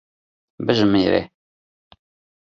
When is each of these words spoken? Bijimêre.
Bijimêre. 0.65 1.21